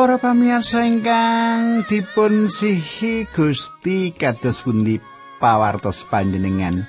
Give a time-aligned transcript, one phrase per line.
[0.00, 4.96] Para pamirsa ingkang dipun sihi Gusti kados pundi
[5.36, 6.88] pawartos panjenengan.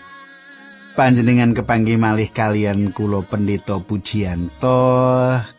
[0.95, 4.79] Panjenengan kepanggih malih kalian kula pendeta Pujiyanto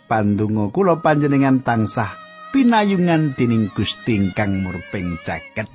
[0.09, 2.16] pandonga kula panjenengan tansah
[2.56, 5.69] pinayungan dening Gusti ingkang murping caket.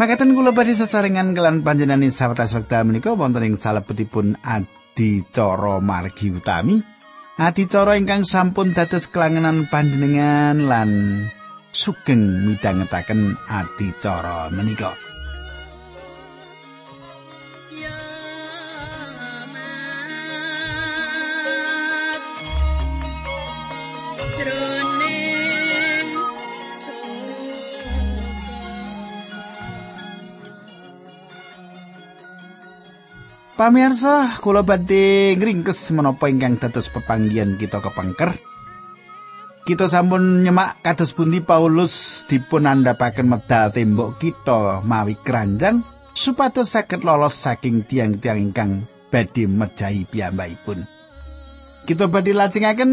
[0.00, 6.93] Makaten kula badhe sesarengan kelan panjenengan sawetawis wekdal menika wonten ing salebetipun adicara margi utami.
[7.34, 10.90] Adicara ingkang sampun dados kelangenan panjenengan lan
[11.74, 14.94] sugeng midhangetaken adicara menika.
[33.54, 38.34] Pamirsa, kula badhe ngringkes menapa ingkang dados pepanggihan kita kepengker.
[39.62, 45.86] Kita sampun nyemak kados pundi Paulus dipun andhapaken medal tembok kita mawi keranjang
[46.18, 50.82] supados saged lolos saking tiang-tiang ingkang badhe mejahi piyambakipun.
[51.86, 52.92] Kita badhe lajengaken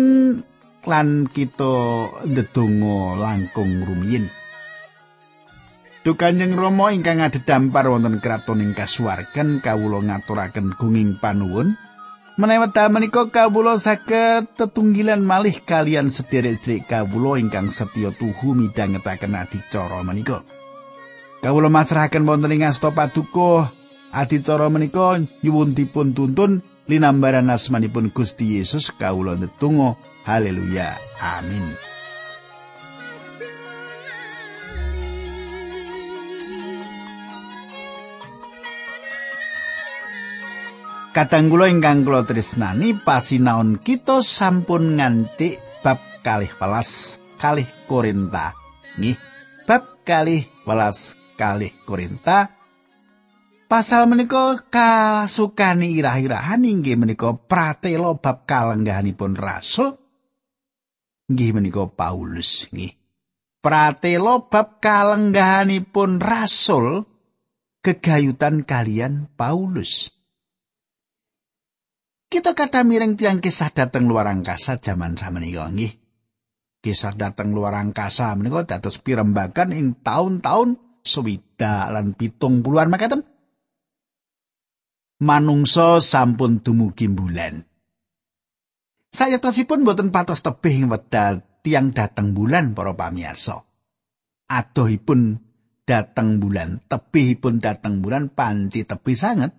[0.85, 1.73] lan kita
[2.21, 4.29] ndedonga langkung rumiyin.
[6.01, 11.77] Duh Kanjeng Rama ingkang adhedhampar wonten kraton ing kasuwargan kawula ngaturaken gunging panuwun
[12.41, 20.41] menawi menika kawula saged tetunggilan malih kalian sederek-sederek kawula ingkang setya tuhu midhangetaken adicara menika.
[21.45, 23.69] Kawula masrahaken wonten ing asta paduka
[24.09, 31.90] adicara menika nyuwun dipun tuntun linambaran asmanipun Gusti Yesus kawula ndedonga haleluya amin.
[41.11, 48.55] Kadang kula ingkang kula tresnani pasinaon kita sampun nganti bab kalih welas kalih Korinta.
[48.95, 49.19] Nggih,
[49.67, 52.55] bab kalih welas kalih Korinta.
[53.67, 59.99] Pasal menika kasukani irah-irahan inggih menika pratela bab kalenggahanipun rasul.
[61.27, 62.95] Nggih menika Paulus nggih.
[63.59, 67.03] Pratela bab kalenggahanipun rasul
[67.83, 70.20] kegayutan kalian Paulus.
[72.31, 75.91] Kita kata miring tiang kisah dateng luar angkasa zaman samenika nggih.
[76.79, 83.27] Kisah dateng luar angkasa menika dados pirembagan ing taun-taun swida lan pitung puluhan makaten.
[85.19, 87.67] Manungsa sampun dumugi bulan.
[89.11, 93.59] Sayatosipun boten patos tebih ing wedal tiang dateng bulan para pamirsa.
[94.47, 95.35] Adohipun
[95.83, 99.51] dateng bulan, tebihipun dateng bulan panci tebih sanget.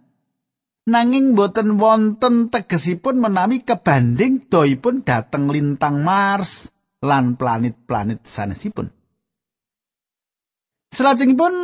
[0.89, 8.91] Nanging boten wonten tegesipun menawi kebanding doipun dateng lintang Mars lan planet-planet sanesipun.
[10.93, 11.55] Selajengipun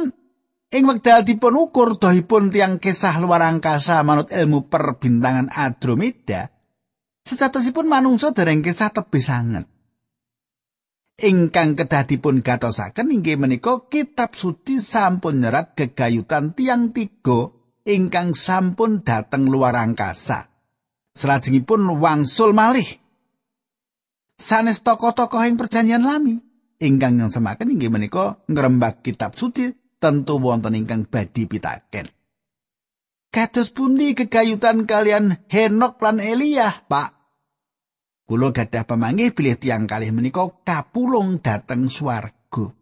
[0.72, 6.48] ing wekdal dipun ukur doipun tiang kisah luar angkasa manut ilmu perbintangan Andromeda,
[7.28, 9.66] sejatosipun manungsa dereng kisah tebih sanget.
[11.18, 17.57] Ingkang kedah dipun gatosaken inggih menika kitab suci sampun nyerat gegayutan tiang tiga
[17.88, 20.52] ingkang sampun dateng luar angkasa.
[21.16, 22.86] Selajengipun wangsul malih.
[24.36, 26.38] Sanes tokoh-tokoh ing perjanjian lami
[26.78, 32.06] ingkang yang semakin inggih menika ngrembak kitab suci tentu wonten ingkang badi pitaken.
[33.28, 37.10] Kados pundi kegayutan kalian Henok lan Elia, Pak?
[38.24, 42.72] Kulo gadah pemanggih bilih tiang kalih menika kapulung dateng swarga.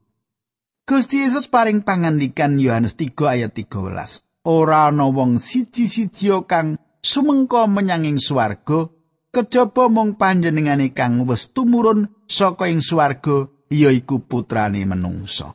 [0.86, 4.25] Gusti Yesus paring pangandikan Yohanes 3 ayat 13.
[4.46, 8.88] Ora ana wong siji-siji kang sumengko menyanging swarga
[9.34, 15.52] kejaba mung panjenengane kang wis tumurun saka ing swarga yaiku putrane menungsa.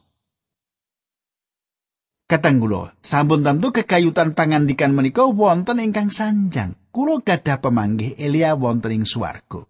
[2.32, 6.80] Katanggulo, sampun tentu kekayutan pangandikan menika wonten ingkang sanjang.
[6.88, 9.68] Kulo gadah pemanggih Elia wonten ing swarga.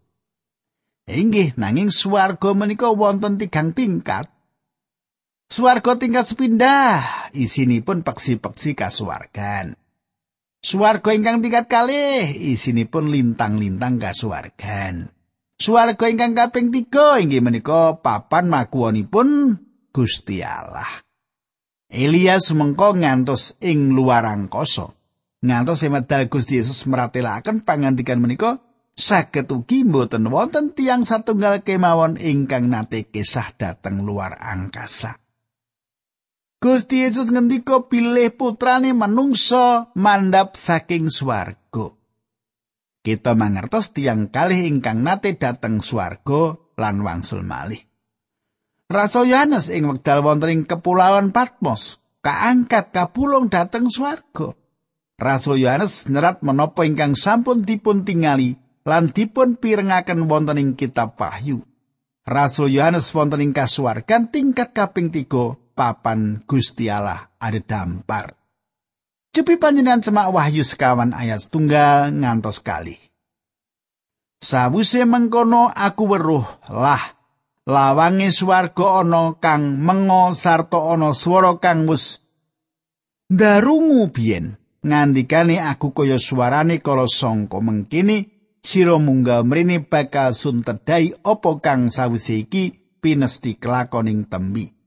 [1.09, 4.29] Inggih, nanging swarga menika wonten tigang tingkat.
[5.51, 9.75] Suwarga tingkat sepindah, isinipun peksi-peksi kasuwargan.
[10.63, 15.11] Suwarga ingkang tingkat kalih, isinipun lintang-lintang kasuwargan.
[15.59, 19.59] Suwarga ingkang kaping tiga, inggih menika papan makuwonipun
[19.91, 21.03] Gusti Allah.
[21.91, 24.95] Elias mengko ngantos ing luar angkasa.
[25.43, 28.63] Ngantos medal Gusti Yesus meratelaken pangandikan menika
[28.95, 35.20] saged ugi mboten wonten tiang satunggal kemawon ingkang nate kisah dateng luar angkasa.
[36.61, 41.97] Gusti Yesus ngendika pilih putrane manungsa mandap saking swarga.
[43.01, 47.81] Kita mangertos tiang kalih ingkang nate dateng swarga lan wangsul malih.
[48.93, 54.53] Rasul Yohanes ing wekdal wonten ing kepulauan Patmos kaangkat kapulung dhateng swarga.
[55.17, 58.53] Rasul Yohanes nyerat menapa ingkang sampun dipun tingali
[58.85, 61.65] lan dipun pirengaken wonten ing kitab Wahyu.
[62.21, 68.35] Rasul Yohanes wonten ing kasuwargan tingkat kaping tiga papan Gusti Allah ada dampar.
[69.31, 72.99] Cepi panjenengan semak Wahyu sekawan ayat tunggal ngantos kali.
[74.41, 77.15] Sawuse mengkono aku weruh lah
[77.69, 82.19] lawange swarga ana kang mengo sarta ana swara kang wis
[83.29, 88.33] ndarungu biyen ngandikane aku kaya suarane kala sangka mengkini
[88.65, 94.80] sira munggah mrene bakal suntedai apa kang sawise iki pinesti kelakoning tembi.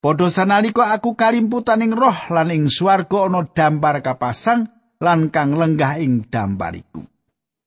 [0.00, 6.00] Padha sanalika aku kalimputan ing roh lan ing swarga ana dampar kapasang lan kang lenggah
[6.00, 7.04] ing dampar iku.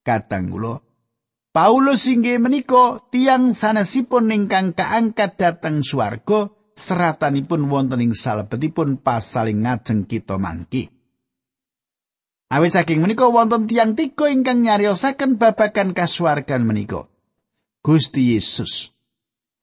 [0.02, 0.82] Kadang kula
[1.54, 10.10] Paulus inggih menika tiang sanesipun ingkang kaangkat dhateng swarga seratanipun wonten ing salebetipun pasaling ngajeng
[10.10, 10.90] kita mangki.
[12.50, 17.06] Awit saking menika wonten tiang tiga ingkang nyariosaken babagan kasuwargan menika.
[17.86, 18.93] Gusti Yesus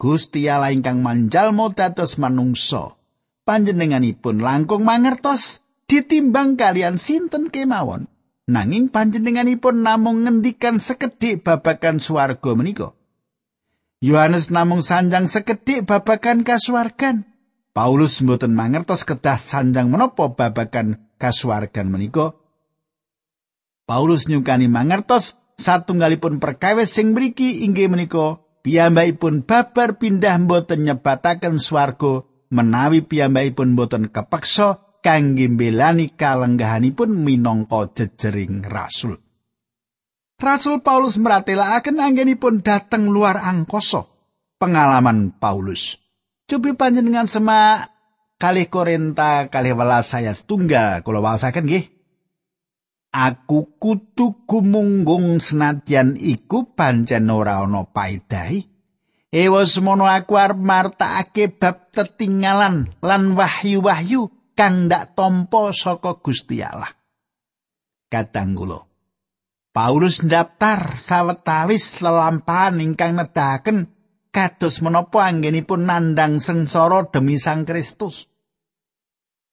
[0.01, 2.97] Gusti Allah ingkang manjalmo dados manungsa.
[3.45, 8.09] Panjenenganipun langkung mangertos ditimbang kalian sinten kemawon.
[8.49, 12.97] Nanging panjenenganipun namung ngendikan sekedhik babagan swarga menika.
[14.01, 17.29] Yohanes namung sanjang sekedhik babagan kasuwargan.
[17.77, 22.33] Paulus mboten mangertos kedah sanjang menapa babagan kasuwargan menika.
[23.85, 32.25] Paulus nyukani mangertos satunggalipun perkawis sing mriki inggih menika piyambakipun babar pindah mboten nyebataken swarga
[32.53, 39.17] menawi piyambakipun mboten kepeksa kangge mbelani kalenggahanipun minangka jejering rasul.
[40.41, 44.09] Rasul Paulus meratelaken anggenipun dateng luar angkasa.
[44.57, 46.01] Pengalaman Paulus.
[46.49, 47.93] Cobi panjenengan semak
[48.41, 52.00] kalih Korinta kalih welas saya setunggal kula waosaken nggih.
[53.11, 58.67] Aku kudu gumunggung senadyan iku pancen ora ana paedahe.
[59.31, 64.27] Ewa semono aku arep martakake bab tetinggalan lan wahyu-wahyu
[64.59, 66.91] kang ndak tampa saka Gusti Allah.
[68.11, 68.91] Kadang kula
[69.71, 73.87] Paulus ndaftar sawetawis lelampahan ingkang nedahaken
[74.35, 78.27] kados menapa anggenipun nandang sengsara demi Sang Kristus.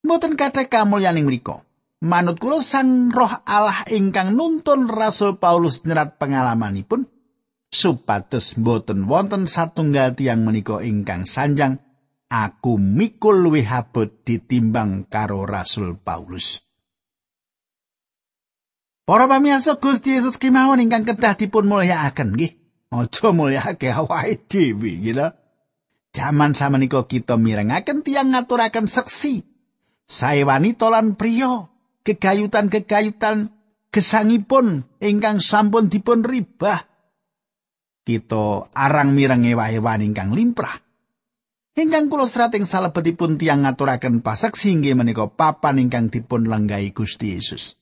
[0.02, 1.67] Mboten kathah kamulyaning mriku.
[1.98, 7.10] Manut kula sang roh Allah ingkang nuntun Rasul Paulus nyerat pengalamanipun
[7.68, 11.82] supados boten wonten satunggal tiang menika ingkang sanjang
[12.30, 16.62] aku mikul luwih abot ditimbang karo Rasul Paulus.
[19.08, 22.52] Para pamirsa Gusti Yesus kemawon ingkang kedah dipun mulyakaken nggih.
[22.92, 25.28] Aja mulyakake awake dhewe gitu.
[26.12, 29.44] Jaman samenika kita mirengaken tiang ngaturaken seksi.
[30.08, 31.68] Sae wanita lan priya
[32.06, 33.54] kegayutan-kegayutan
[33.88, 36.86] gesangipun ingkang sampun dipun ribah.
[38.04, 40.80] Kita arang mireng ewa-ewan ingkang limprah.
[41.78, 47.78] Ingkang kula srating salebetipun tiang ngaturaken pasaksi inggih menika papan ingkang dipun lenggahi Gusti Yesus.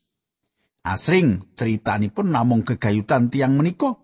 [0.85, 3.97] Asring critanipun namung kegayutan tiang menika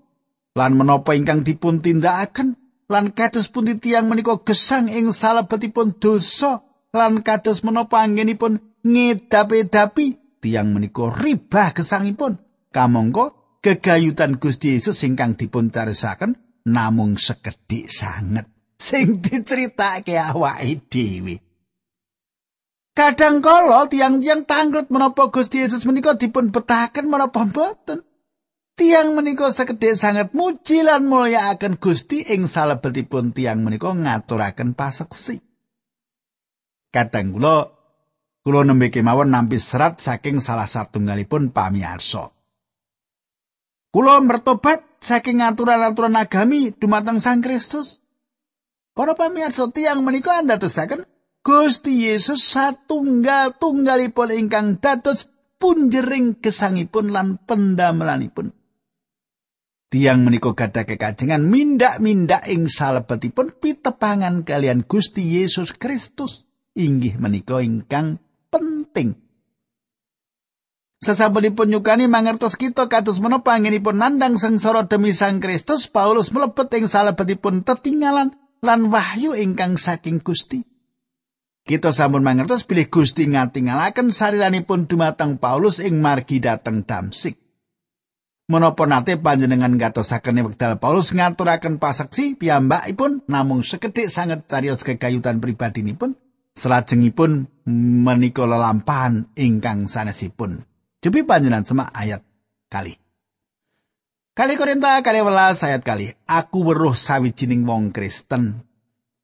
[0.56, 2.56] lan menapa ingkang dipun tindakaken
[2.88, 6.64] lan kados pundi tiang menika gesang ing salebetipun dosa
[6.96, 10.06] lan kados menapa anggenipun ngedapi-dapi
[10.42, 12.38] tiang menika ribah gesangipun
[12.74, 16.34] kamangka gegayutan Gusti Yesus ingkang dipun carisaken
[16.66, 21.38] namung sekedhik sanget sing diceritake awake dhewe
[22.92, 28.04] Kadang kala tiang-tiang tanglet menapa Gusti Yesus menika dipun betahaken menapa mboten.
[28.76, 35.40] Tiang menika sekedhik sangat muji lan mulyakaken Gusti ing salebetipun tiang menika ngaturaken paseksi.
[36.92, 37.81] Kadang kula
[38.42, 42.34] Kulo nembe kemawon nampi serat saking salah satunggalipun pamiarsa.
[43.94, 48.02] Kulo mertobat saking aturan-aturan agami dumateng Sang Kristus.
[48.98, 51.06] Para pamirsa tiang menika andadosaken
[51.46, 55.30] Gusti Yesus satunggal tunggalipun ingkang dados
[55.62, 58.50] punjering gesangipun lan pendamelanipun.
[59.86, 66.42] Tiang menika gadah kekajengan mindak-mindak ing salebetipun pitepangan kalian Gusti Yesus Kristus
[66.74, 68.18] inggih menika ingkang
[68.52, 69.16] penting.
[71.02, 76.86] Sasampunipun nyukani mangertos kita kados menapa anggenipun nandang sengsara demi Sang Kristus, Paulus mlebet ing
[76.86, 80.62] salebetipun tetinggalan lan wahyu ingkang saking Gusti.
[81.66, 87.34] Kita sampun mangertos bilih Gusti ngatingalaken sariranipun dumateng Paulus ing margi dateng Damsik.
[88.46, 96.14] Menapa nate panjenengan ngatosaken wekdal Paulus ngaturaken paseksi piyambakipun namung sekedhik sanget cariyos kegayutan pribadinipun
[96.56, 97.48] salajengipun
[98.02, 100.64] menika lelampahan ingkang sanesipun.
[101.02, 102.22] Jepi panjenengan semak ayat
[102.70, 102.94] kali.
[104.32, 106.08] Kali Korinta kali welas ayat kali.
[106.24, 108.64] Aku weruh sawijining wong Kristen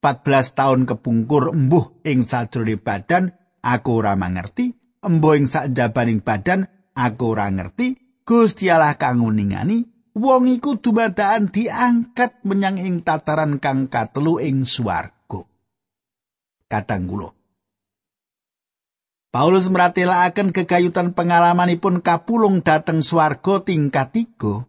[0.04, 4.70] 14 tahun kepungkur embuh ing sajroning badan aku ora mangerti,
[5.02, 12.42] embuh ing sakjabaning badan aku ora ngerti, Gusti Allah kang nguningani wong iku dumadakan diangkat
[12.46, 15.17] menyang ing tataran kang katelu ing swarga.
[16.68, 17.32] Kadang kula
[19.28, 24.64] Paulus meratelaken kegayutan pengalamanipun kapulung dateng swarga tingkat tiga.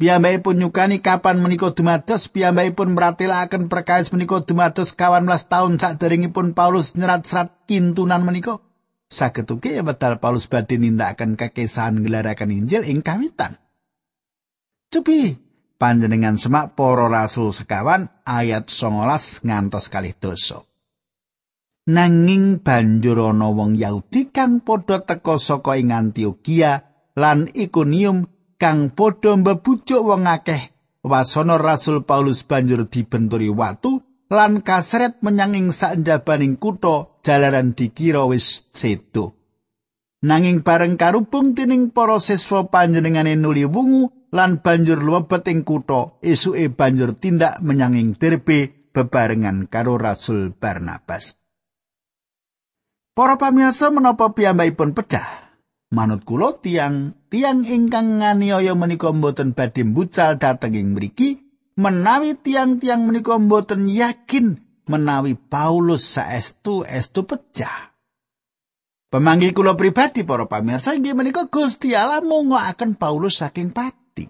[0.00, 6.96] Piyambakipun nyukani kapan menika dumados, piyambakipun meratelaken perkawis menika dumados kawan belas tahun saderengipun Paulus
[6.96, 8.64] nyerat serat kintunan menika.
[9.12, 13.60] saged ugi wedal Paulus badhe nindakaken kekesahan ngelaraken Injil ing kawitan.
[14.88, 15.36] Cupi
[15.76, 20.64] panjenengan semak para rasul sekawan ayat 19 ngantos kalih dosa.
[21.82, 26.78] Nanging banjur ana wong Yahudi kang padha teka saka ing Antioquia
[27.18, 30.70] lan Ikonium kang padha mbebujuk wong akeh
[31.02, 33.98] wasana Rasul Paulus banjur dibenturi watu
[34.30, 39.34] lan kasret menyang ing sanjabaning kutha jalaran dikira wis sedo.
[40.22, 46.70] Nanging bareng karubung tining para siswa panjenengane nuli wungu lan banjur lumebet ing kutha, esuke
[46.70, 51.41] banjur tindak menyang ing Derbe bebarengan karo Rasul Barnabas.
[53.12, 55.52] Para pamirsa menapa piyambakipun pecah?
[55.92, 61.44] Manut kula tiang tiang ingkang nganiaya menika mboten badhe mbucal dhateng ing mriki
[61.76, 67.92] menawi tiang-tiang menika mboten yakin menawi Paulus saestu estu pecah.
[69.12, 72.32] Pemanggi kula pribadi para pamirsa inggih menika Gusti Allah
[72.72, 74.24] akan Paulus saking pati.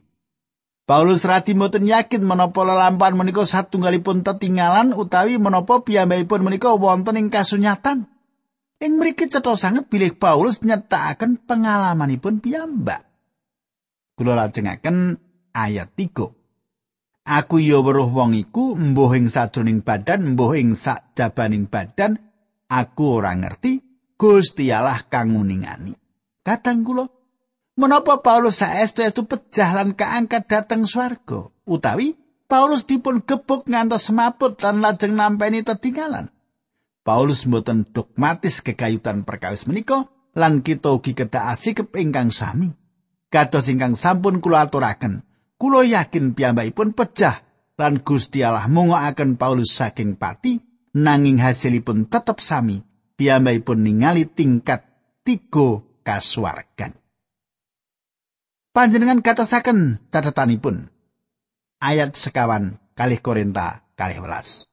[0.83, 7.31] Paulus radi mboten yakin menapa lelampahan menika satunggalipun tetinggalan utawi menapa piyambakipun menika wonten ing
[7.31, 8.11] kasunyatan.
[8.83, 13.07] Ing mriki cetha sanget bilih Paulus nyetakaken pengalamanipun piyambak.
[14.19, 15.23] Kula lajengaken
[15.55, 16.11] ayat 3.
[17.23, 22.19] Aku ya weruh wong iku mbuh ing sajroning badan, mbuh ing sakjabaning badan,
[22.67, 23.79] aku ora ngerti
[24.19, 25.95] Gusti Allah kang nguningani.
[26.43, 27.07] Kadang kula
[27.79, 32.19] menapa Paulus saestu-estu pejah lan kaangkat dateng swarga utawi
[32.51, 36.32] Paulus dipun gebuk ngantos semaput lan lajeng nampeni tetinggalan.
[37.03, 40.07] Paulus mboten dogmatis kegayutan perkawis menika
[40.39, 42.71] lan kita ugi kedah asik ingkang sami.
[43.33, 45.27] Kados ingkang sampun kula aturaken,
[45.63, 47.39] Kulo yakin piyambakipun pecah
[47.79, 50.59] lan Gusti Allah mungokaken Paulus saking pati
[50.91, 52.83] nanging hasilipun tetep sami.
[53.15, 54.83] Piyambakipun ningali tingkat
[55.23, 56.99] tiga kasuwargan.
[58.75, 60.91] Panjenengan katasaken catatanipun.
[61.79, 64.67] Ayat sekawan kalih Korinta kalih welas.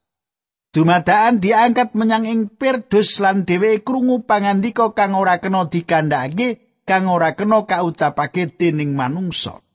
[0.70, 7.34] Dumadaan diangkat menyang ing Pirdus lan dhewe krungu pangandika kang ora kena dikandhakake kang ora
[7.34, 9.66] kena kaucapake dening manungsa.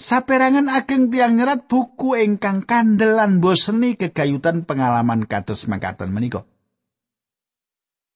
[0.00, 6.48] Saperangan ageng tiang nyerat buku ingkang kandel lan boseni kegayutan pengalaman kados mangkaten menika.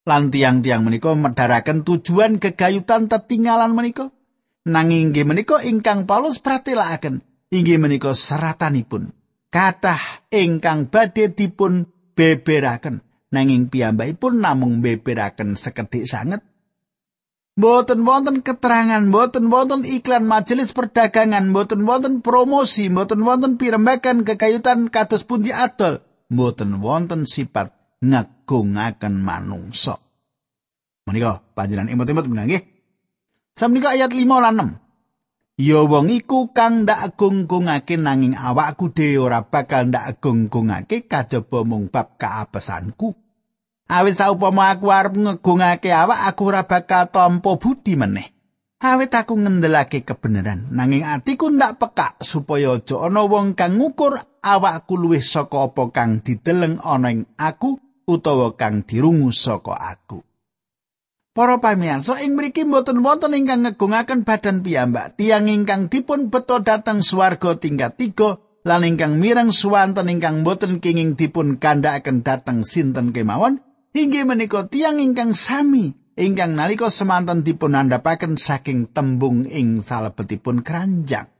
[0.09, 4.09] Lan tiang-tiang menika medharaken tujuan kegayutan tetinggalan menika.
[4.65, 7.21] Nanging inggih menika ingkang Paulus pratelakaken
[7.53, 9.20] inggih menika seratanipun.
[9.51, 13.03] Kathah ingkang badhe dipun beberaken
[13.35, 16.43] nanging piyambakipun namung beberaken sekedhik sanget
[17.61, 24.89] Mboten wonten keterangan, mboten wonten iklan majelis perdagangan, mboten wonten promosi, mboten wonten pirembagan kekayutan
[24.89, 26.01] kados pundi adol,
[26.33, 30.01] mboten wonten sifat ngagungaken manungsa.
[31.05, 32.65] Menika panjenengan imut-imut menang nggih.
[33.53, 34.90] Samnika ayat 5 lan 6.
[35.61, 41.93] Ya wong iku kang ndak agung-gungake nanging awakku dhewe ora bakal ndak agung-gungake kajaba mung
[41.93, 43.13] bab kaapesanku.
[43.93, 48.33] Awit saupama aku arep ngegungake awak aku ora bakal tampa budi meneh.
[48.81, 54.97] Awit aku ngendelake kebenaran nanging atiku ndak pekak supaya aja ana wong kang ngukur awakku
[54.97, 57.77] luwih saka apa kang dideleng ana ing aku
[58.09, 60.30] utawa kang dirungu saka aku.
[61.41, 67.01] Para pamirsa ing mriki mboten wonten ingkang ngegungaken badan piyambak tiang ingkang dipun beto dhateng
[67.01, 73.65] swarga tingkat tiga lan ingkang mireng swanten ingkang boten kenging dipun kandhakaken dhateng sinten kemawon
[73.97, 81.33] inggih menika tiang ingkang sami ingkang nalika semanten dipun andhapaken saking tembung ing salebetipun keranjang.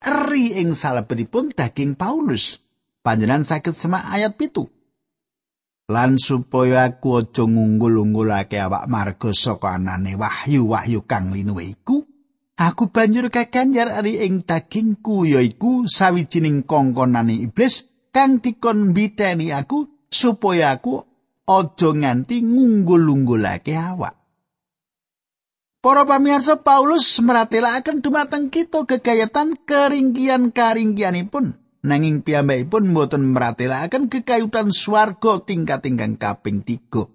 [0.00, 2.56] Eri ing salebetipun daging Paulus.
[3.04, 4.72] Panjenan sakit semak ayat pitu.
[5.86, 12.02] Lan supaya aku aja ngunggul-unggulake awak marga saka anane wahyu-wahyu kang linuwe iku,
[12.56, 17.84] Aku banjur kakanjar ari ing dagingku yaiku sawijining kongkonane iblis
[18.16, 21.04] kang dikon mbiteni aku supaya aku
[21.44, 24.16] aja nganti ngunggul-unggulake awak.
[25.84, 35.86] Para pamirsa Paulus meratelaken dumateng kita gegayatan keringkian-karingkianipun nanging piyambakipun mboten meratelaken kekayutan swarga tingkat
[35.86, 37.06] ingkang kaping 3.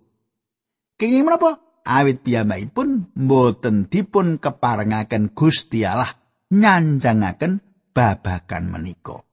[0.95, 1.59] Kenging menapa?
[1.85, 6.13] awit piyambakipun mboten dipun keparengaken Gusti Allah
[6.53, 7.61] nyanjangaken
[7.91, 9.25] babakan menika.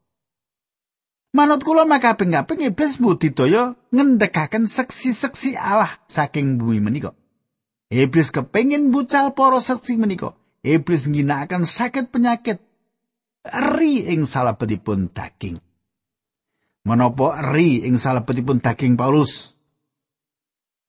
[1.28, 7.12] Manut kula makaping-kaping iblis budidaya ngendhekaken seksi-seksi Allah saking bumi menika.
[7.92, 10.32] Iblis kepengin bucal para seksi menika.
[10.64, 12.64] Iblis ngginakaken sakit penyakit
[13.50, 15.56] eri ing salebetipun daging.
[16.86, 19.56] Menapa eri ing salebetipun daging Paulus?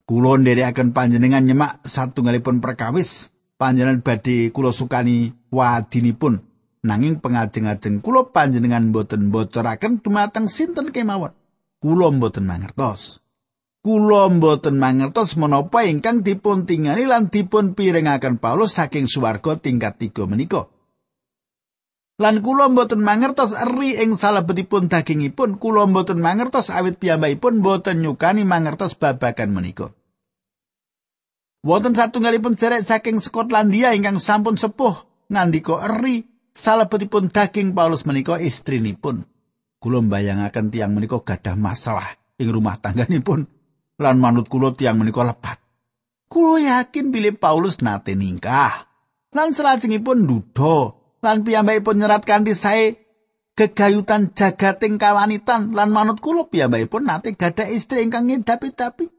[0.09, 3.29] Kulo nderekaken panjenengan nyemak satunggalipun perkawis
[3.61, 6.41] panjenengan badhe kula sukani wadinipun
[6.81, 11.35] nanging pengajeng-ajeng kula panjenengan boten bocoraken dumateng sinten kemawon.
[11.79, 13.21] Kula mboten mangertos.
[13.79, 20.27] Kula mboten mangertos menapa ingkang dipun tingali lan dipun pirengaken Paulus saking swarga tingkat tiga
[20.27, 20.67] menika.
[22.19, 28.43] Lan kula mboten mangertos eri ing salebetipun dagingipun, kula mboten mangertos awit piyambakipun mboten nyukani
[28.43, 29.95] mangertos babagan menika.
[31.63, 34.99] Wonten satunggalipun derek saking Skotlandia ingkang sampun sepuh
[35.31, 39.23] ngandika eri salebetipun daging Paulus menika istrinipun.
[39.79, 43.47] Kula mbayangaken tiang menika gadah masalah ing rumah tangganipun
[43.95, 45.55] lan manut kula tiang menika lepat.
[46.27, 48.91] Kula yakin bilih Paulus nate ningkah
[49.31, 52.99] lan salajengipun duda lan piyambakipun nyerat kanthi sae
[53.59, 59.11] gegayutan jagating kawanitan lan manut kula piyambakipun nate gadah istri ingkang ngedapi-dapi.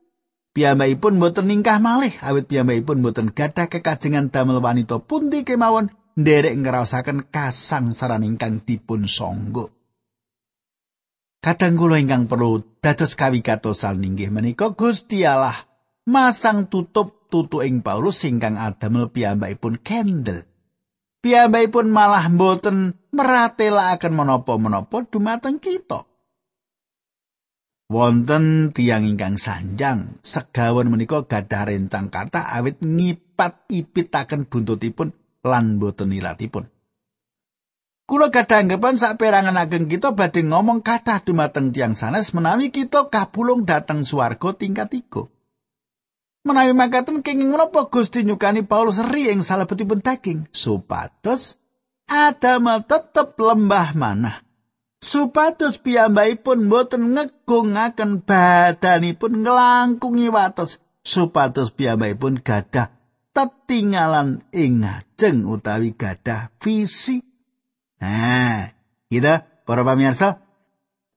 [0.50, 7.30] Piyambakipun mboten ningkah malih awit piyambakipun mboten gadah kekajengan damel wanita pundi kemawon nderek ngraosaken
[7.30, 9.68] kasangsaran ingkang dipun sangga.
[11.40, 15.56] Kadang kula ingkang perlu dados kawigatosan inggih menika Gusti Allah
[16.04, 20.49] masang tutup tutu ing Paulus ingkang adamel piyambakipun kendel.
[21.20, 26.10] Piyambakipun malah mboten meratelaken menapa-menapa dumateng kita.
[27.90, 35.10] wonten tiang ingkang sanjang segawon menika gadah rencang kata awit ngipat ipitaken buntutipun
[35.42, 36.70] lan boten ilatipun
[38.06, 43.62] Kula gadah anggapan saperangan ageng kita badhe ngomong kathah dumateng tiang sanes menawi kita kabulung
[43.62, 45.30] dateng swarga tingkat tiga.
[46.40, 50.48] Menawi makaten kenging menapa Gusti nyukani Paulus ri ing salebetipun daging.
[50.56, 51.60] Supados
[52.08, 54.40] Adam tetep lembah manah.
[55.00, 62.92] Supados piyambakipun boten ngegungaken badanipun ngelangkungi wates supados piyambakipun gadah
[63.32, 67.24] tetinggalan ing ngajeng utawi gadah visi.
[68.00, 68.72] Nah,
[69.12, 70.40] kita para pamirsa,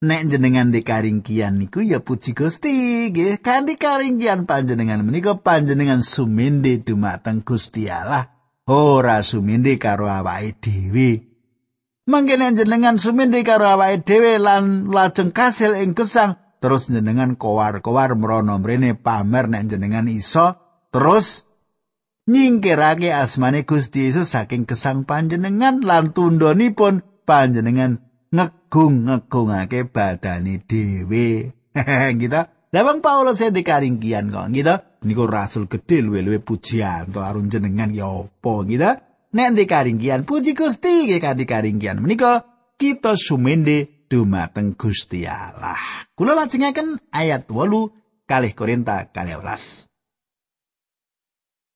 [0.04, 3.40] nek jenengan di karingkian niku ya puji Gusti, nggih.
[3.40, 8.28] Kanthi karingkian panjenengan menika panjenengan sumende dumateng Gusti Allah,
[8.68, 11.24] ora sumende karo awake dhewe.
[12.04, 18.56] Mangkene jenengan sumindi karo awake dhewe lan lajeng kasil ing gesang terus jenengan kowar-kowar mrono
[18.56, 20.56] mrene pamer nek jenengan iso
[20.96, 21.44] terus
[22.24, 28.00] nyingkirake asmane Gusti Yesus saking gesang panjenengan lan tundhonipun panjenengan
[28.34, 31.54] ngegung-ngegungake badane dhewe.
[32.22, 32.42] gitu.
[32.74, 34.76] Lah Paulus e dikaringkian kok gitu.
[35.06, 38.92] Niku rasul gedhe luwe-luwe pujian to arun jenengan ya apa gitu.
[39.34, 42.46] nek ndi karingkian puji Gusti nggih kanthi karingkian menika
[42.78, 46.06] kita sumende dumateng Gusti Allah.
[46.14, 49.90] Kula lajengaken ayat 8 kalih Korinta kalih welas.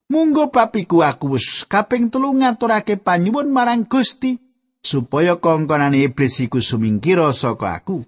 [0.07, 4.46] Munggo papiku aku wis kaping telu ngaturake panyuwun marang Gusti
[4.87, 8.07] supaya kongkonan iblis iku sumingkira saka aku.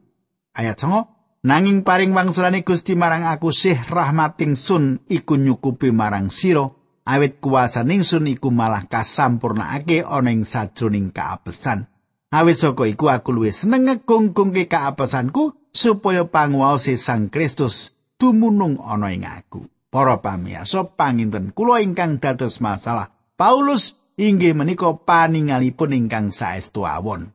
[0.55, 6.67] Ayat 9 Nanging paring wangsulane Gusti marang aku sih rahmating sun iku nyukupi marang sira
[7.07, 11.87] awit kuasa ningsun iku malah kasampurnakake ana ing sajroning kaapesan.
[12.35, 19.23] Awit saka iku aku luwih seneng ngegungke kaapesanku supaya panguwase Sang Kristus dumunung ana ing
[19.23, 19.63] aku.
[19.87, 27.32] Para pamirsa panginten kula ingkang dados masalah Paulus inggih menika paningalipun ingkang saestu awon.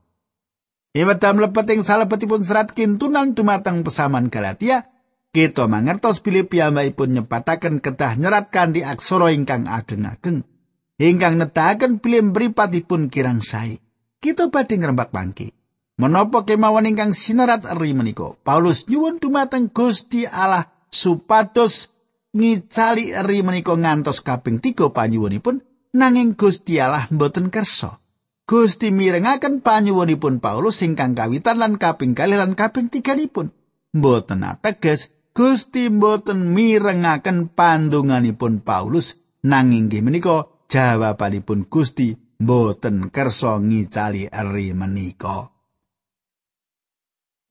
[0.93, 4.95] Ewedam lepet ing salebetipun serat kintunan dumateng pesaman Galatia,
[5.35, 10.47] Kita mangertos bilih piyambakipun nyepataken kedah nyerat kanthi aksara ingkang ageng-ageng.
[10.95, 13.83] Ingkang nedahaken bilih mripatipun kirang sae.
[14.23, 15.51] Kita badhe ngrembak mangke.
[15.99, 18.39] Menapa kemawon ingkang sinerat eri menika?
[18.47, 21.91] Paulus nyuwun dumateng Gusti Allah supados
[22.31, 28.03] ngicali eri menika ngantos kaping tiga panyuwunipun nanging Gusti Allah mboten kersa.
[28.45, 33.57] Gusti mirengaken panyuwunipun Paulus ingkang kawitan lan kaping kalih lan kaping tiganipun.
[33.97, 44.29] Mboten ateges Gusti mboten mirengaken pandunganipun Paulus nanging nggih menika jawabanipun Gusti mboten kersa ngicali
[44.29, 45.49] eri menika.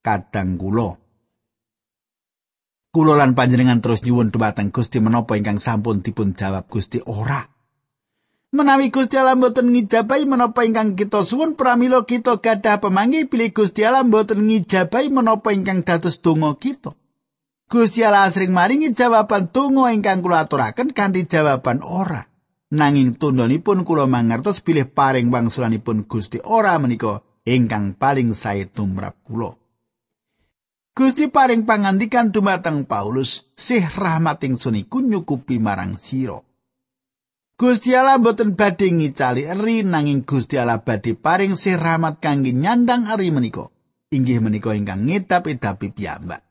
[0.04, 1.00] Kadang kula
[2.94, 7.53] Kulo lan panjenengan terus nyuwun dumateng Gusti menapa ingkang sampun dipun jawab Gusti ora.
[8.54, 13.82] Menawi Gusti Allah mboten ngijabahi menapa ingkang kita suwun pramila kita gadah pemanggi pilih Gusti
[13.82, 16.94] Allah mboten ngijabahi menapa ingkang dados donga kita.
[17.66, 22.30] Gusti Allah asring maringi jawaban donga ingkang kula aturaken kanthi jawaban ora.
[22.70, 29.58] Nanging tundhonipun kula mangertos pilih paring wangsulanipun Gusti ora menika ingkang paling sae tumrap kula.
[30.94, 36.38] Gusti paring pangandikan dumateng Paulus, sih rahmating suniku nyukupi marang sira.
[37.54, 43.06] Gusti Allah boten badhe ngicali eri nanging Gusti Allah badhe paring sih rahmat kangge nyandang
[43.06, 43.70] eri menika.
[44.10, 46.42] Inggih menika ingkang ngedap-edapi piyambak.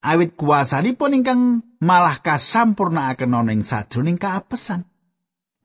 [0.00, 4.88] Awit kuasanipun ingkang malah kasampurnaaken ana ing sajroning kaapesan.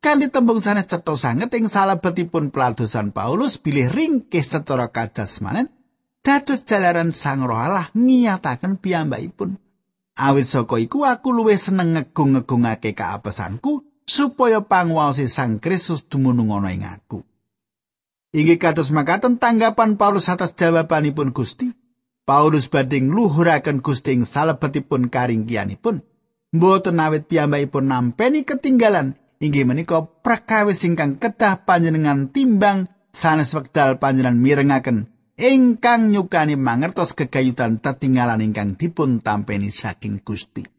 [0.03, 5.71] Kanthi tembung sanes cetha sanget ing salebetipun peladosan Paulus bilih ringkih secara kajasmanen
[6.19, 9.55] dados jalaran Sang Roh Allah ngiyataken piyambakipun.
[10.19, 16.85] Awit saka iku aku luwih seneng ngegung-ngegungake kaapesanku supaya panguwase Sang Kristus dumunung ana ing
[16.85, 17.25] aku.
[18.35, 21.73] Inggih kados makaten tanggapan Paulus atas jawabanipun Gusti.
[22.25, 26.01] Paulus badhe ngluhuraken Gusti ing salebetipun karingkianipun.
[26.55, 34.39] Mboten awit piyambakipun nampeni ketinggalan inggih menika prakawis ingkang kedah panjenengan timbang sanes wekdal panjenengan
[34.39, 34.97] mirengaken
[35.35, 40.74] ingkang nyukani mangertos kegayutan tetinggalan ingkang dipun tampeni saking Gusti.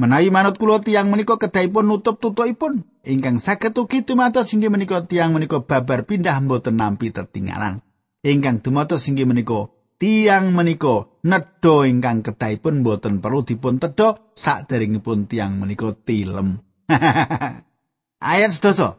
[0.00, 5.36] Menawi manut kula tiyang menika kedahipun nutup tutukipun ingkang saged ugi dumados inggih menika tiyang
[5.36, 7.84] menika babar pindah mboten nampi tertinggalan.
[8.24, 9.68] Ingkang dumados inggih menika
[10.00, 16.64] tiyang menika nedha ingkang kedahipun mboten perlu dipun tedha saderengipun tiyang menika tilem.
[18.32, 18.96] Ayat sedoso.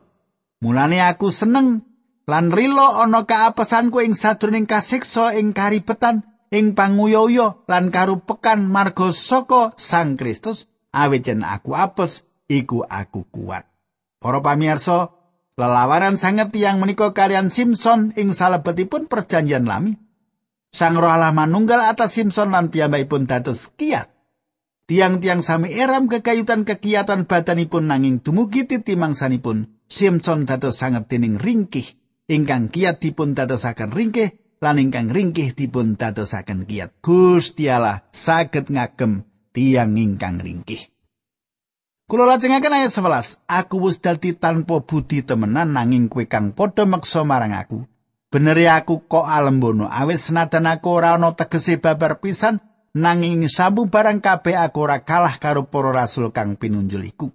[0.62, 1.82] Mulane aku seneng
[2.30, 6.22] lan rilo ana kaapesanku ing sadroning kasiksa ing karibetan
[6.54, 13.66] ing panguyoyo lan karupekan marga saka Sang Kristus awit yen aku apes iku aku kuat.
[14.22, 15.16] Para pamirsa,
[15.58, 19.98] lelawanan sanget tiyang menika kalian Simpson ing salebetipun perjanjian lami.
[20.72, 24.08] Sang Roh Allah manunggal atas Simpson lan piyambakipun dados kiat.
[24.88, 31.96] Tiang-tiang sami eram kekayutan kegiatan badanipun nanging dumugi titimangsanipun Simpson dados sanget dening ringkih
[32.32, 34.32] ingkang kiat dipun dadosaken ringkih
[34.64, 37.04] lan ingkang ringkih dipun dadosaken kiat.
[37.04, 40.92] Gusti Allah saged ngagem tiang ingkang ringkih.
[42.12, 43.40] Kulo lajengaken ayat 11.
[43.48, 47.88] Aku wis dadi tanpa budi temenan nanging kowe kang padha meksa marang aku.
[48.32, 52.64] Bener aku kok alembono awit senajan aku ora ana tegese babar pisan
[52.96, 57.28] nanging sabu barang kabeh aku ora kalah karo para rasul kang pinunjul iku.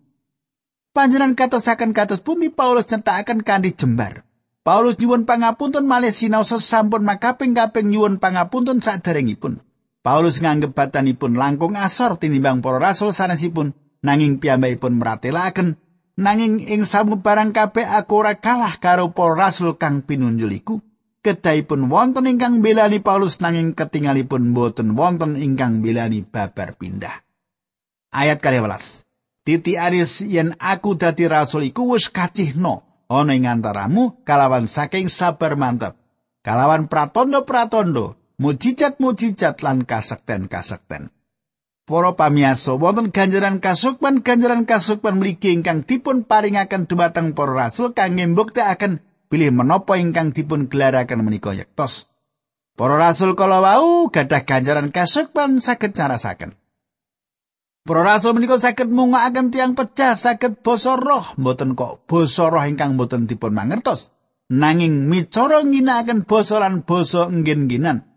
[0.97, 4.25] Panjenengan katosaken kados bumi Paulus nyetakaken kanthi jembar.
[4.65, 9.61] Paulus nyuwun pangapunten malih sinau sesampun makaping-kaping nyuwun pangapunten saderengipun.
[10.07, 13.75] Paulus nganggep batanipun langkung asor tinimbang para rasul sanesipun
[14.07, 15.83] nanging piyambakipun meratelaken.
[16.15, 20.79] Nanging ing samubarang kabeh aku ora kalah karo para rasul kang pinunjul iku.
[21.27, 27.27] Kedahipun wonten ingkang belani Paulus nanging ketingalipun boten wonten ingkang belani babar pindah.
[28.15, 29.03] Ayat 12
[29.43, 35.59] Titi aris yen aku dadi rasul iku wis kacihno ana ing antaramu kalawan saking sabar
[35.59, 35.99] mantep.
[36.47, 41.13] Kalawan pratondo-pratondo mujijat-mujijat lan kasekten-kasekten.
[41.87, 48.27] Para pamiyarsa wonten ganjaran kasukman ganjaran kasukman mligi ingkang dipun paringaken dumateng para rasul kangge
[48.27, 52.11] mbuktekaken bilih menapa ingkang dipun gelaraken menika yektos.
[52.75, 56.59] Para rasul kala wau gadah ganjaran kasukman saged nyarasaken.
[57.87, 62.99] Para rasul menika saged mungakaken tiang pecah saged basa roh mboten kok basa roh ingkang
[62.99, 64.11] mboten dipun mangertos.
[64.51, 68.16] Nanging micara ngginakaken basa lan basa enggen-enggenan.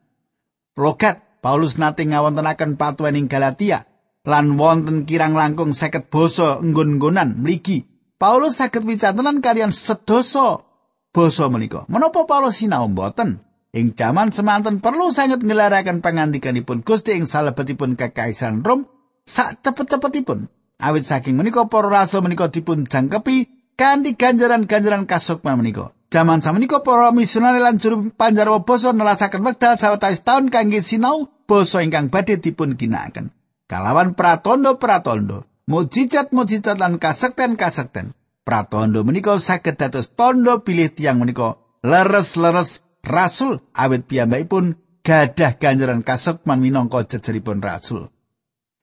[0.78, 3.88] Logat Paulus nate ngawontenaken patuwen ing Galatia
[4.28, 7.88] lan wonten kirang langkung seket basa nggon-nggonan mligi.
[8.20, 10.68] Paulus saged wicantenan kalian sedoso
[11.16, 11.88] basa menika.
[11.88, 13.40] Menapa Paulus sinau mboten?
[13.70, 18.90] Ing jaman semanten perlu sangat ngelaraken pangandikanipun Gusti ing salebetipun kekaisaran Rom
[19.30, 20.50] sak cepet-cepetipun.
[20.82, 25.94] Awit saking menika para rasul menika dipun jangkepi kanthi ganjaran-ganjaran kasukman menika.
[26.10, 31.86] Jaman samenika para misionari lan juru panjarwa basa nerasaken wekdal sawetawis taun kangge sinau basa
[31.86, 33.30] ingkang badhe dipun ginakaken.
[33.70, 38.18] Kalawan pratondo-pratondo, mujizat-mujizat lan kasekten-kasekten.
[38.42, 46.58] Pratandha menika saged dados tandha pilih tiang menika leres-leres rasul awit piyambakipun gadah ganjaran kasukman
[46.58, 48.10] minangka jejeripun rasul.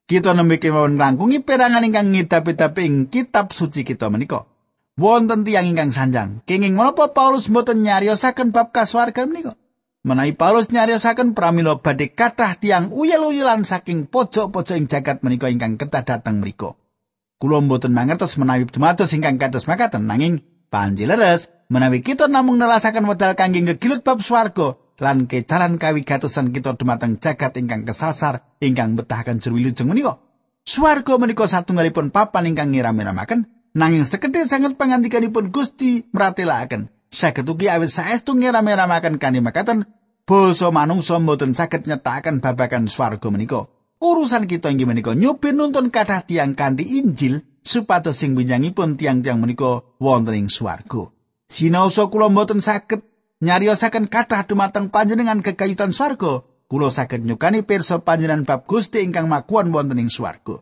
[0.07, 4.47] Kita nembe kemawon nglangkungi perangan ingkang ngidap-idapi ing kitab suci kita menika.
[4.97, 9.53] Wonten tiyang ingkang sanjang, kenging menapa Paulus mboten nyariosaken bab kasuwargan menika?
[10.01, 16.01] Menawi Paulus nyariosaken pramila badhe kathah tiang uyel-uyelan saking pojok-pojok ing jagat menika ingkang kedah
[16.01, 16.73] dateng mriku.
[17.37, 20.41] Kula mboten mangertos menawi dumados ingkang kados makaten nanging
[20.73, 27.21] panjileres menawi kita namung nelasaken wedal kangge ngegilut bab swarga lan kecaran kawigatosan kita dumateng
[27.21, 30.17] jagat ingkang kesasar ingkang betahaken jero wilujeng menika.
[30.65, 37.93] Swarga menika satunggalipun papan ingkang ngiram-iramaken nanging sekedhik sanget pangandikanipun Gusti meratelaken saged ugi awit
[37.93, 39.85] saestu ngiram-iramaken kanthi makaten
[40.25, 43.69] basa manungsa mboten saged nyetakaken babagan swarga menika.
[43.97, 49.81] Urusan kita inggih menika nyobi nuntun kathah tiang kanthi Injil supados sing winjangipun tiang-tiang menika
[49.97, 51.09] wonten ing swarga.
[51.47, 53.01] Sinaosa kula mboten saged
[53.41, 59.73] nyariosaken kathah dumateng panjenengan kekayutan swarga, kula saged nyukani pirsa panjenengan bab Gusti ingkang makuan
[59.73, 60.61] wonten ing swarga.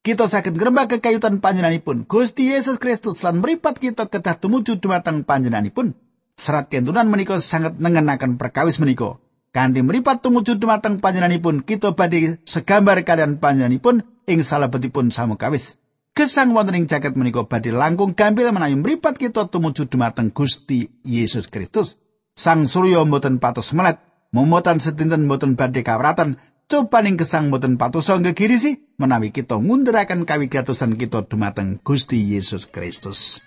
[0.00, 5.92] Kita saged ngrembak kekayutan panjenenganipun Gusti Yesus Kristus lan mripat kita kedah tumuju dumateng panjenenganipun.
[6.40, 9.20] Serat kentunan menika sangat nengenaken perkawis menika.
[9.52, 15.76] Kanthi mripat tumuju dumateng panjenenganipun, kita badhe segambar kalian panjenenganipun ing salebetipun samukawis.
[16.16, 21.52] Gesang wonten ing jagat menika badhe langkung gampil menawi mripat kita tumuju dumateng Gusti Yesus
[21.52, 22.00] Kristus.
[22.32, 24.00] Sang Surya mboten patos melet,
[24.32, 31.26] momotan sedinten mboten badhe kawratan, cobaning gesang mboten patosa gegirisi menawi kita ngunduraken kawigatosan kita
[31.26, 33.42] dumateng Gusti Yesus Kristus.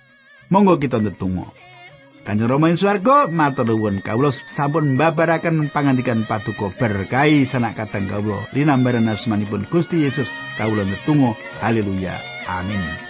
[0.51, 1.47] Monggo kita ndedonga.
[2.23, 8.47] Kanjeng Rama ing swarga matur nuwun kawula sampun mbabaraken pangandikan paduka berkahi sanak kateng kawula
[8.55, 12.15] linambaran asmanipun Gusti Yesus kawula netunggal haleluya
[12.47, 13.02] amin